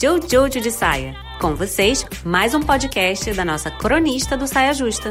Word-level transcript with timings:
Jojo 0.00 0.60
de 0.60 0.70
Saia. 0.70 1.16
Com 1.40 1.56
vocês, 1.56 2.06
mais 2.24 2.54
um 2.54 2.60
podcast 2.60 3.32
da 3.32 3.44
nossa 3.44 3.68
cronista 3.68 4.36
do 4.36 4.46
Saia 4.46 4.72
Justa. 4.72 5.10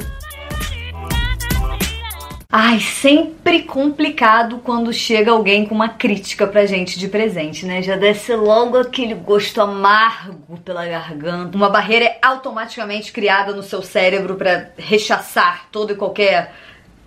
Ai, 2.50 2.79
sempre 2.79 3.63
complicado 3.63 4.59
quando 4.59 4.93
chega 4.93 5.31
alguém 5.31 5.65
com 5.65 5.75
uma 5.75 5.90
crítica 5.90 6.47
pra 6.47 6.65
gente 6.65 6.97
de 6.97 7.09
presente, 7.09 7.65
né? 7.65 7.81
Já 7.81 7.97
desce 7.97 8.34
logo 8.34 8.77
aquele 8.77 9.13
gosto 9.13 9.59
amargo 9.59 10.57
pela 10.59 10.86
garganta. 10.86 11.57
Uma 11.57 11.69
barreira 11.69 12.05
é 12.05 12.19
automaticamente 12.21 13.11
criada 13.11 13.54
no 13.54 13.63
seu 13.63 13.81
cérebro 13.81 14.35
para 14.35 14.71
rechaçar 14.77 15.67
toda 15.69 15.91
e 15.91 15.97
qualquer 15.97 16.54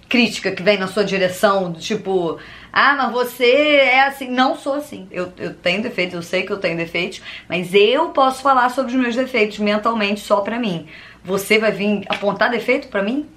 crítica 0.07 0.51
que 0.51 0.63
vem 0.63 0.77
na 0.77 0.89
sua 0.89 1.05
direção, 1.05 1.73
tipo, 1.73 2.39
ah, 2.73 2.95
mas 2.97 3.13
você 3.13 3.45
é 3.45 4.05
assim. 4.07 4.29
Não 4.29 4.57
sou 4.57 4.75
assim. 4.75 5.09
Eu, 5.11 5.33
eu 5.39 5.55
tenho 5.55 5.83
defeitos, 5.83 6.15
eu 6.15 6.23
sei 6.23 6.43
que 6.43 6.53
eu 6.53 6.59
tenho 6.59 6.77
defeitos, 6.77 7.21
mas 7.49 7.75
eu 7.75 8.11
posso 8.11 8.43
falar 8.43 8.69
sobre 8.71 8.93
os 8.93 9.01
meus 9.01 9.17
defeitos 9.17 9.59
mentalmente 9.59 10.21
só 10.21 10.41
pra 10.41 10.59
mim. 10.59 10.87
Você 11.23 11.59
vai 11.59 11.71
vir 11.71 12.05
apontar 12.09 12.51
defeito 12.51 12.89
pra 12.89 13.03
mim? 13.03 13.29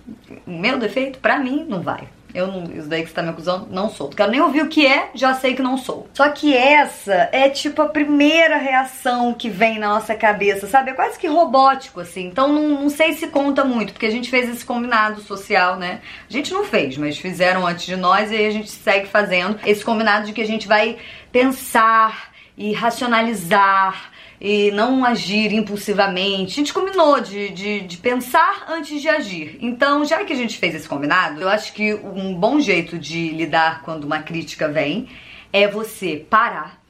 Meu 0.47 0.77
defeito? 0.77 1.19
Pra 1.19 1.37
mim, 1.37 1.65
não 1.67 1.81
vai. 1.81 2.07
Eu 2.33 2.47
não, 2.47 2.63
isso 2.63 2.87
daí 2.87 3.03
que 3.03 3.09
você 3.09 3.13
tá 3.13 3.21
me 3.21 3.29
acusando, 3.29 3.67
não 3.69 3.89
sou. 3.89 4.07
Não 4.07 4.15
quero 4.15 4.31
nem 4.31 4.41
ouvir 4.41 4.63
o 4.63 4.67
que 4.67 4.87
é, 4.87 5.09
já 5.13 5.33
sei 5.35 5.53
que 5.53 5.61
não 5.61 5.77
sou. 5.77 6.07
Só 6.13 6.29
que 6.29 6.55
essa 6.55 7.29
é 7.31 7.47
tipo 7.49 7.81
a 7.81 7.89
primeira 7.89 8.57
reação 8.57 9.33
que 9.33 9.49
vem 9.49 9.77
na 9.77 9.89
nossa 9.89 10.15
cabeça, 10.15 10.67
sabe? 10.67 10.91
É 10.91 10.93
quase 10.93 11.19
que 11.19 11.27
robótico, 11.27 11.99
assim. 11.99 12.25
Então 12.25 12.51
não, 12.51 12.81
não 12.81 12.89
sei 12.89 13.13
se 13.13 13.27
conta 13.27 13.63
muito, 13.63 13.93
porque 13.93 14.07
a 14.07 14.11
gente 14.11 14.29
fez 14.29 14.49
esse 14.49 14.65
combinado 14.65 15.21
social, 15.21 15.77
né? 15.77 16.01
A 16.27 16.33
gente 16.33 16.51
não 16.51 16.63
fez, 16.63 16.97
mas 16.97 17.17
fizeram 17.17 17.67
antes 17.67 17.85
de 17.85 17.95
nós 17.95 18.31
e 18.31 18.35
aí 18.35 18.47
a 18.47 18.51
gente 18.51 18.71
segue 18.71 19.07
fazendo 19.07 19.59
esse 19.65 19.85
combinado 19.85 20.25
de 20.25 20.33
que 20.33 20.41
a 20.41 20.47
gente 20.47 20.67
vai 20.67 20.97
pensar 21.31 22.33
e 22.57 22.73
racionalizar 22.73 24.11
e 24.39 24.71
não 24.71 25.05
agir 25.05 25.53
impulsivamente. 25.53 26.53
A 26.53 26.55
gente 26.55 26.73
combinou 26.73 27.19
de, 27.21 27.49
de, 27.49 27.81
de, 27.81 27.97
pensar 27.97 28.65
antes 28.69 29.01
de 29.01 29.07
agir. 29.07 29.57
Então, 29.61 30.03
já 30.03 30.23
que 30.23 30.33
a 30.33 30.35
gente 30.35 30.57
fez 30.57 30.75
esse 30.75 30.87
combinado, 30.87 31.41
eu 31.41 31.49
acho 31.49 31.73
que 31.73 31.93
um 31.93 32.33
bom 32.35 32.59
jeito 32.59 32.97
de 32.97 33.29
lidar 33.29 33.81
quando 33.83 34.03
uma 34.03 34.19
crítica 34.19 34.67
vem 34.67 35.07
é 35.51 35.67
você 35.67 36.25
parar 36.29 36.81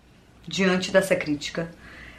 diante 0.48 0.92
dessa 0.92 1.16
crítica, 1.16 1.72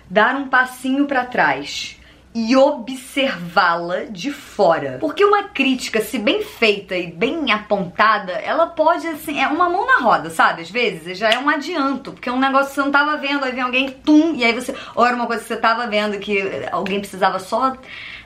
dar 0.08 0.36
um 0.36 0.48
passinho 0.48 1.06
para 1.06 1.24
trás 1.24 1.98
e 2.34 2.56
observá-la 2.56 4.06
de 4.06 4.32
fora. 4.32 4.98
Porque 5.00 5.24
uma 5.24 5.44
crítica, 5.44 6.00
se 6.00 6.18
bem 6.18 6.42
feita 6.42 6.96
e 6.96 7.06
bem 7.06 7.52
apontada, 7.52 8.32
ela 8.32 8.66
pode, 8.66 9.06
assim, 9.06 9.40
é 9.40 9.46
uma 9.46 9.68
mão 9.70 9.86
na 9.86 9.98
roda, 9.98 10.30
sabe? 10.30 10.62
Às 10.62 10.70
vezes 10.70 11.16
já 11.16 11.30
é 11.30 11.38
um 11.38 11.48
adianto, 11.48 12.10
porque 12.10 12.28
é 12.28 12.32
um 12.32 12.40
negócio 12.40 12.68
que 12.68 12.74
você 12.74 12.80
não 12.80 12.90
tava 12.90 13.16
vendo, 13.16 13.44
aí 13.44 13.52
vem 13.52 13.62
alguém, 13.62 13.88
tum, 13.88 14.34
e 14.34 14.44
aí 14.44 14.52
você. 14.52 14.74
Ou 14.96 15.06
era 15.06 15.14
uma 15.14 15.26
coisa 15.26 15.42
que 15.42 15.48
você 15.48 15.56
tava 15.56 15.86
vendo 15.86 16.18
que 16.18 16.42
alguém 16.72 16.98
precisava 16.98 17.38
só 17.38 17.76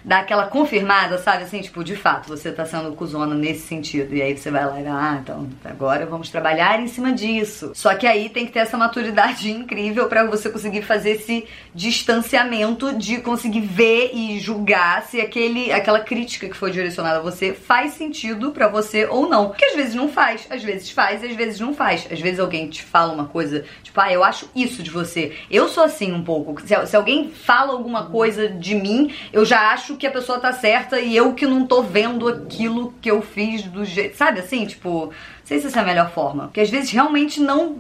dar 0.05 0.21
aquela 0.21 0.47
confirmada, 0.47 1.19
sabe? 1.19 1.45
Assim, 1.45 1.61
tipo, 1.61 1.85
de 1.85 1.95
fato, 1.95 2.29
você 2.29 2.51
tá 2.51 2.65
sendo 2.65 2.93
cuzona 2.93 3.35
nesse 3.35 3.67
sentido. 3.67 4.15
E 4.15 4.23
aí 4.23 4.37
você 4.37 4.51
vai 4.51 4.65
lá 4.65 4.81
e 4.81 4.87
ah, 4.87 5.19
então 5.23 5.49
agora 5.65 6.07
vamos 6.07 6.31
trabalhar 6.31 6.81
em 6.81 6.87
cima 6.87 7.13
disso. 7.13 7.73
Só 7.75 7.95
que 7.95 8.07
aí 8.07 8.31
tem 8.31 8.47
que 8.47 8.53
ter 8.53 8.61
essa 8.61 8.79
maturidade 8.79 9.51
incrível 9.53 10.09
para 10.09 10.25
você 10.25 10.49
conseguir 10.49 10.83
fazer 10.83 11.11
esse 11.11 11.47
distanciamento 11.75 12.95
de 12.95 13.19
conseguir 13.19 13.61
ver 13.61 13.98
e 14.07 14.39
julgar 14.41 15.03
se 15.03 15.21
aquele, 15.21 15.73
aquela 15.73 16.01
crítica 16.01 16.49
que 16.49 16.57
foi 16.57 16.71
direcionada 16.71 17.19
a 17.19 17.23
você 17.23 17.53
faz 17.53 17.95
sentido 17.95 18.51
para 18.53 18.69
você 18.69 19.07
ou 19.07 19.29
não. 19.29 19.49
Porque 19.49 19.65
às 19.65 19.77
vezes 19.77 19.95
não 19.95 20.09
faz, 20.09 20.47
às 20.51 20.63
vezes 20.63 20.91
faz, 20.91 21.23
às 21.23 21.35
vezes 21.35 21.61
não 21.61 21.75
faz. 21.75 22.07
Às 22.11 22.21
vezes 22.21 22.41
alguém 22.41 22.69
te 22.69 22.83
fala 22.83 23.13
uma 23.13 23.27
coisa, 23.27 23.65
tipo, 23.83 24.01
ah, 24.01 24.13
eu 24.13 24.25
acho 24.25 24.49
isso 24.55 24.83
de 24.83 24.91
você. 24.91 25.37
Eu 25.51 25.69
sou 25.69 25.85
assim 25.85 26.13
um 26.13 26.23
pouco. 26.23 26.61
Se, 26.63 26.87
se 26.87 26.97
alguém 26.97 27.31
fala 27.31 27.73
alguma 27.73 28.07
coisa 28.07 28.49
de 28.49 28.75
mim, 28.75 29.13
eu 29.33 29.45
já 29.45 29.73
acho 29.73 29.97
que 29.97 30.07
a 30.07 30.11
pessoa 30.11 30.39
tá 30.39 30.53
certa 30.53 31.01
e 31.01 31.17
eu 31.17 31.35
que 31.35 31.47
não 31.47 31.67
tô 31.67 31.83
vendo 31.83 32.29
aquilo 32.29 32.95
que 33.01 33.11
eu 33.11 33.23
fiz 33.23 33.63
do 33.63 33.85
jeito. 33.85 34.17
Sabe 34.17 34.41
assim? 34.41 34.67
Tipo, 34.67 35.13
sei 35.49 35.61
se 35.61 35.67
essa 35.69 35.79
é 35.79 35.83
a 35.83 35.87
melhor 35.87 36.11
forma. 36.11 36.45
Porque 36.45 36.61
às 36.61 36.69
vezes 36.69 36.91
realmente 36.91 37.41
não 37.41 37.77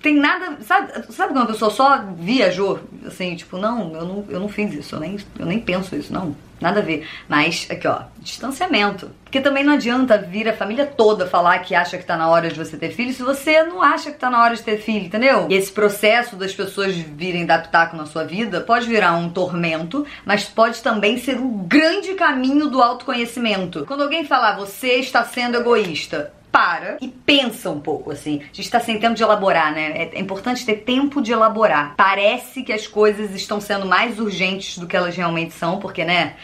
tem 0.00 0.14
nada. 0.14 0.58
Sabe, 0.62 1.12
sabe 1.12 1.32
quando 1.32 1.44
a 1.44 1.52
pessoa 1.52 1.70
só 1.70 2.04
viajou? 2.16 2.78
Assim, 3.04 3.34
tipo, 3.34 3.58
não, 3.58 3.92
eu 3.94 4.04
não, 4.04 4.24
eu 4.28 4.40
não 4.40 4.48
fiz 4.48 4.72
isso, 4.72 4.94
eu 4.94 5.00
nem, 5.00 5.18
eu 5.38 5.44
nem 5.44 5.60
penso 5.60 5.96
isso, 5.96 6.12
não. 6.12 6.36
Nada 6.60 6.78
a 6.78 6.82
ver. 6.82 7.06
Mas, 7.28 7.66
aqui 7.68 7.86
ó, 7.88 8.02
distanciamento. 8.20 9.10
Porque 9.24 9.40
também 9.40 9.64
não 9.64 9.72
adianta 9.72 10.16
vir 10.16 10.48
a 10.48 10.56
família 10.56 10.86
toda 10.86 11.26
falar 11.26 11.58
que 11.58 11.74
acha 11.74 11.98
que 11.98 12.06
tá 12.06 12.16
na 12.16 12.28
hora 12.28 12.48
de 12.48 12.56
você 12.56 12.76
ter 12.76 12.92
filho 12.92 13.12
se 13.12 13.24
você 13.24 13.64
não 13.64 13.82
acha 13.82 14.12
que 14.12 14.18
tá 14.18 14.30
na 14.30 14.40
hora 14.40 14.54
de 14.54 14.62
ter 14.62 14.78
filho, 14.78 15.06
entendeu? 15.06 15.48
E 15.50 15.54
esse 15.54 15.72
processo 15.72 16.36
das 16.36 16.54
pessoas 16.54 16.94
virem 16.94 17.44
dar 17.44 17.60
pitaco 17.60 17.96
na 17.96 18.06
sua 18.06 18.22
vida 18.22 18.60
pode 18.60 18.86
virar 18.86 19.14
um 19.14 19.28
tormento, 19.28 20.06
mas 20.24 20.44
pode 20.44 20.80
também 20.80 21.18
ser 21.18 21.38
um 21.38 21.58
grande 21.66 22.14
caminho 22.14 22.70
do 22.70 22.80
autoconhecimento. 22.80 23.84
Quando 23.84 24.04
alguém 24.04 24.24
falar, 24.24 24.56
você 24.56 24.94
está 24.94 25.24
sendo 25.24 25.56
egoísta, 25.56 26.32
para 26.54 26.98
e 27.00 27.08
pensa 27.08 27.68
um 27.68 27.80
pouco, 27.80 28.12
assim. 28.12 28.40
A 28.40 28.54
gente 28.54 28.70
tá 28.70 28.78
sem 28.78 29.00
tempo 29.00 29.16
de 29.16 29.24
elaborar, 29.24 29.74
né? 29.74 29.90
É, 29.90 30.10
é 30.14 30.20
importante 30.20 30.64
ter 30.64 30.76
tempo 30.76 31.20
de 31.20 31.32
elaborar. 31.32 31.96
Parece 31.96 32.62
que 32.62 32.72
as 32.72 32.86
coisas 32.86 33.32
estão 33.32 33.60
sendo 33.60 33.84
mais 33.84 34.20
urgentes 34.20 34.78
do 34.78 34.86
que 34.86 34.96
elas 34.96 35.16
realmente 35.16 35.52
são, 35.52 35.80
porque, 35.80 36.04
né? 36.04 36.36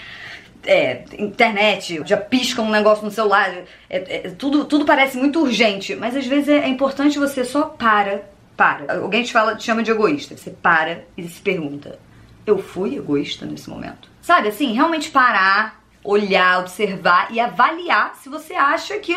É, 0.67 1.05
internet, 1.17 2.03
já 2.05 2.17
pisca 2.17 2.61
um 2.61 2.71
negócio 2.71 3.05
no 3.05 3.11
celular, 3.11 3.51
é, 3.89 4.27
é, 4.27 4.31
tudo, 4.31 4.65
tudo 4.65 4.85
parece 4.85 5.17
muito 5.17 5.41
urgente, 5.41 5.95
mas 5.95 6.15
às 6.17 6.27
vezes 6.27 6.49
é, 6.49 6.65
é 6.65 6.69
importante 6.69 7.19
você 7.19 7.45
só 7.45 7.63
para, 7.63 8.29
para. 8.57 9.01
Alguém 9.01 9.23
te 9.23 9.33
fala, 9.33 9.55
te 9.55 9.63
chama 9.63 9.83
de 9.83 9.93
egoísta, 9.93 10.37
você 10.37 10.51
para 10.51 11.05
e 11.17 11.23
se 11.23 11.41
pergunta: 11.41 12.01
eu 12.45 12.59
fui 12.59 12.97
egoísta 12.97 13.47
nesse 13.47 13.71
momento? 13.71 14.11
Sabe 14.21 14.49
assim, 14.49 14.73
realmente 14.75 15.11
parar, 15.11 15.80
olhar, 16.03 16.61
observar 16.61 17.29
e 17.31 17.39
avaliar 17.39 18.15
se 18.17 18.29
você 18.29 18.55
acha 18.55 18.99
que. 18.99 19.15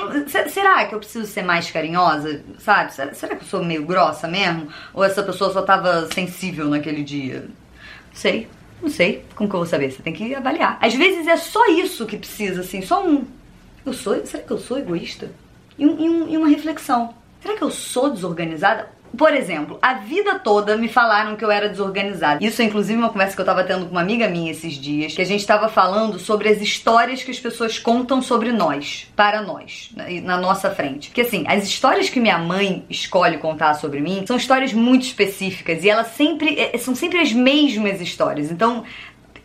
Será 0.50 0.86
que 0.86 0.94
eu 0.94 1.00
preciso 1.00 1.26
ser 1.26 1.44
mais 1.44 1.70
carinhosa? 1.72 2.44
Sabe? 2.60 2.94
Será, 2.94 3.14
será 3.14 3.36
que 3.36 3.44
eu 3.44 3.48
sou 3.48 3.64
meio 3.64 3.86
grossa 3.86 4.28
mesmo? 4.28 4.68
Ou 4.94 5.04
essa 5.04 5.24
pessoa 5.24 5.52
só 5.52 5.62
tava 5.62 6.08
sensível 6.14 6.68
naquele 6.68 7.04
dia? 7.04 7.42
Não 8.10 8.16
sei. 8.16 8.48
Não 8.82 8.90
sei. 8.90 9.26
Como 9.36 9.50
que 9.50 9.56
eu 9.56 9.60
vou 9.60 9.68
saber? 9.68 9.92
Você 9.92 10.04
tem 10.04 10.14
que 10.14 10.36
avaliar. 10.36 10.78
Às 10.82 10.94
vezes 10.94 11.26
é 11.26 11.38
só 11.38 11.66
isso 11.68 12.06
que 12.06 12.18
precisa, 12.18 12.62
assim, 12.62 12.82
só 12.82 13.06
um. 13.06 13.26
Eu 13.86 13.94
sou. 13.94 14.26
Será 14.26 14.44
que 14.44 14.52
eu 14.52 14.60
sou 14.60 14.78
egoísta? 14.78 15.32
E, 15.78 15.86
um, 15.86 16.28
e 16.28 16.38
uma 16.38 16.48
reflexão. 16.48 17.14
Será 17.42 17.58
que 17.58 17.64
eu 17.64 17.72
sou 17.72 18.10
desorganizada? 18.10 18.90
Por 19.18 19.34
exemplo, 19.34 19.78
a 19.82 19.96
vida 19.96 20.40
toda 20.40 20.76
me 20.76 20.88
falaram 20.88 21.36
que 21.36 21.46
eu 21.46 21.52
era 21.52 21.70
desorganizada. 21.70 22.44
Isso 22.44 22.62
é 22.62 22.66
inclusive 22.66 22.98
uma 22.98 23.10
conversa 23.10 23.36
que 23.36 23.42
eu 23.42 23.46
tava 23.46 23.64
tendo 23.64 23.86
com 23.86 23.92
uma 23.92 24.02
amiga 24.02 24.28
minha 24.28 24.52
esses 24.52 24.74
dias, 24.74 25.14
que 25.14 25.22
a 25.22 25.26
gente 25.26 25.46
tava 25.46 25.70
falando 25.70 26.18
sobre 26.18 26.50
as 26.50 26.62
histórias 26.62 27.24
que 27.24 27.30
as 27.30 27.40
pessoas 27.40 27.78
contam 27.78 28.22
sobre 28.22 28.52
nós, 28.52 29.08
para 29.16 29.42
nós, 29.42 29.92
na 30.24 30.38
nossa 30.38 30.72
frente. 30.72 31.10
Porque 31.10 31.22
assim, 31.22 31.46
as 31.48 31.64
histórias 31.64 32.10
que 32.10 32.20
minha 32.20 32.38
mãe 32.38 32.84
escolhe 32.90 33.38
contar 33.38 33.76
sobre 33.76 34.02
mim 34.02 34.24
são 34.26 34.36
histórias 34.36 34.74
muito 34.74 35.04
específicas 35.04 35.84
e 35.84 35.90
elas 35.90 36.08
sempre 36.08 36.60
é, 36.60 36.78
são 36.78 36.96
sempre 36.96 37.20
as 37.20 37.32
mesmas 37.32 38.02
histórias. 38.02 38.52
Então, 38.52 38.84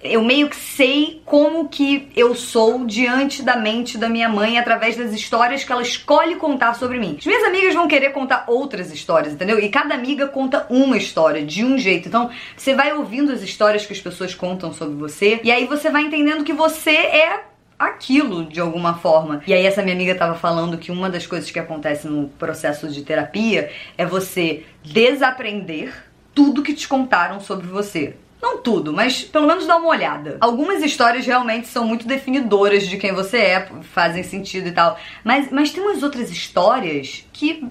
eu 0.02 0.22
meio 0.22 0.48
que 0.48 0.56
sei 0.56 1.20
como 1.24 1.68
que 1.68 2.08
eu 2.14 2.34
sou 2.34 2.86
diante 2.86 3.42
da 3.42 3.56
mente 3.56 3.98
da 3.98 4.08
minha 4.08 4.28
mãe 4.28 4.58
através 4.58 4.96
das 4.96 5.12
histórias 5.12 5.64
que 5.64 5.72
ela 5.72 5.82
escolhe 5.82 6.36
contar 6.36 6.74
sobre 6.74 6.98
mim. 6.98 7.16
As 7.18 7.26
minhas 7.26 7.44
amigas 7.44 7.74
vão 7.74 7.88
querer 7.88 8.10
contar 8.10 8.44
outras 8.46 8.92
histórias, 8.92 9.32
entendeu? 9.32 9.58
E 9.58 9.68
cada 9.68 9.94
amiga 9.94 10.28
conta 10.28 10.66
uma 10.70 10.96
história 10.96 11.44
de 11.44 11.64
um 11.64 11.76
jeito. 11.76 12.08
Então, 12.08 12.30
você 12.56 12.74
vai 12.74 12.92
ouvindo 12.92 13.32
as 13.32 13.42
histórias 13.42 13.86
que 13.86 13.92
as 13.92 14.00
pessoas 14.00 14.34
contam 14.34 14.72
sobre 14.72 14.94
você 14.94 15.40
e 15.42 15.50
aí 15.50 15.66
você 15.66 15.90
vai 15.90 16.02
entendendo 16.02 16.44
que 16.44 16.52
você 16.52 16.90
é 16.90 17.44
aquilo 17.78 18.44
de 18.44 18.60
alguma 18.60 18.94
forma. 18.94 19.42
E 19.46 19.54
aí 19.54 19.64
essa 19.64 19.82
minha 19.82 19.94
amiga 19.94 20.14
tava 20.14 20.34
falando 20.34 20.78
que 20.78 20.90
uma 20.90 21.08
das 21.08 21.26
coisas 21.26 21.50
que 21.50 21.58
acontece 21.58 22.08
no 22.08 22.28
processo 22.28 22.88
de 22.88 23.02
terapia 23.02 23.70
é 23.96 24.04
você 24.04 24.64
desaprender 24.82 26.04
tudo 26.34 26.62
que 26.62 26.74
te 26.74 26.86
contaram 26.88 27.40
sobre 27.40 27.66
você. 27.66 28.14
Não 28.40 28.58
tudo, 28.58 28.92
mas 28.92 29.24
pelo 29.24 29.46
menos 29.46 29.66
dá 29.66 29.76
uma 29.76 29.88
olhada. 29.88 30.36
Algumas 30.40 30.82
histórias 30.82 31.26
realmente 31.26 31.66
são 31.66 31.84
muito 31.84 32.06
definidoras 32.06 32.86
de 32.86 32.96
quem 32.96 33.12
você 33.12 33.38
é, 33.38 33.68
fazem 33.82 34.22
sentido 34.22 34.68
e 34.68 34.72
tal. 34.72 34.98
Mas, 35.24 35.50
mas 35.50 35.70
tem 35.70 35.82
umas 35.82 36.02
outras 36.02 36.30
histórias 36.30 37.24
que 37.32 37.66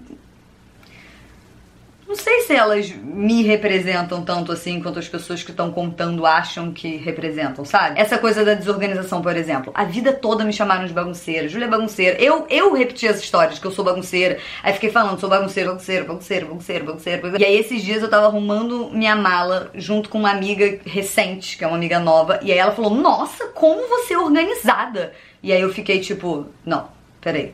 não 2.08 2.16
sei 2.16 2.42
se 2.44 2.56
elas 2.56 2.90
me 2.90 3.44
representam 3.44 4.24
tanto 4.24 4.54
assim 4.54 4.80
quanto 4.80 4.98
as 4.98 5.10
pessoas 5.10 5.44
que 5.44 5.52
estão 5.52 5.72
contando 5.72 6.26
acham 6.26 6.72
que 6.72 6.96
representam, 6.96 7.66
sabe? 7.66 8.00
Essa 8.00 8.18
coisa 8.18 8.46
da 8.46 8.54
desorganização, 8.54 9.22
por 9.22 9.36
exemplo. 9.36 9.74
A 9.76 9.84
vida 9.84 10.14
toda 10.14 10.46
me 10.46 10.54
chamaram 10.54 10.86
de 10.86 10.94
bagunceira. 10.94 11.50
Júlia 11.50 11.66
é 11.66 11.70
bagunceira. 11.70 12.18
Eu, 12.22 12.48
eu 12.50 12.74
repeti 12.74 13.08
as 13.10 13.20
histórias 13.20 13.60
que 13.60 13.68
eu 13.68 13.72
sou 13.72 13.84
bagunceira. 13.84 14.40
Aí 14.64 14.72
fiquei 14.72 14.90
falando, 14.90 15.20
sou 15.20 15.30
bagunceira, 15.30 15.70
bagunceira, 15.70 16.06
bagunceira, 16.06 16.46
bagunceira, 16.46 16.86
bagunceira. 16.86 17.38
E 17.38 17.46
aí 17.46 17.60
esses 17.60 17.84
dias 17.84 18.02
eu 18.02 18.10
tava 18.10 18.28
arrumando 18.28 18.90
minha 18.92 19.16
mala 19.16 19.70
junto 19.76 20.08
com 20.08 20.18
uma 20.18 20.32
amiga 20.32 20.80
recente, 20.86 21.58
que 21.58 21.66
é 21.66 21.68
uma 21.68 21.76
amiga 21.76 22.00
nova. 22.00 22.40
E 22.42 22.54
aí 22.54 22.58
ela 22.58 22.72
falou, 22.72 22.92
nossa, 22.92 23.48
como 23.48 23.86
você 23.90 24.14
é 24.14 24.20
organizada. 24.20 25.12
E 25.44 25.52
aí 25.52 25.62
eu 25.62 25.74
fiquei 25.74 26.00
tipo, 26.00 26.48
não, 26.66 26.88
peraí. 27.20 27.54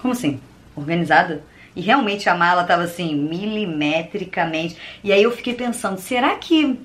Como 0.00 0.12
assim? 0.12 0.40
Organizada? 0.74 1.44
E 1.78 1.80
realmente 1.80 2.28
a 2.28 2.34
mala 2.34 2.64
tava 2.64 2.82
assim, 2.82 3.14
milimetricamente. 3.14 4.76
E 5.04 5.12
aí 5.12 5.22
eu 5.22 5.30
fiquei 5.30 5.54
pensando, 5.54 5.98
será 5.98 6.34
que. 6.34 6.76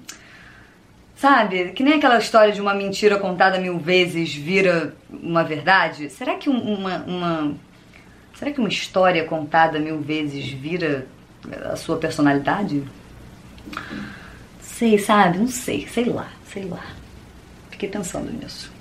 Sabe, 1.15 1.71
que 1.71 1.83
nem 1.83 1.95
aquela 1.95 2.19
história 2.19 2.53
de 2.53 2.61
uma 2.61 2.75
mentira 2.75 3.17
contada 3.17 3.57
mil 3.57 3.79
vezes 3.79 4.35
vira 4.35 4.93
uma 5.09 5.43
verdade? 5.43 6.09
Será 6.09 6.35
que 6.35 6.49
uma, 6.49 6.97
uma 7.07 7.55
será 8.35 8.51
que 8.51 8.59
uma 8.59 8.67
história 8.67 9.23
contada 9.23 9.79
mil 9.79 10.01
vezes 10.01 10.51
vira 10.51 11.07
a 11.71 11.75
sua 11.75 11.97
personalidade? 11.97 12.83
Sei, 14.59 14.97
sabe? 14.99 15.37
Não 15.37 15.47
sei, 15.47 15.87
sei 15.87 16.05
lá, 16.05 16.29
sei 16.51 16.65
lá. 16.65 16.85
Fiquei 17.71 17.87
pensando 17.87 18.29
nisso. 18.31 18.72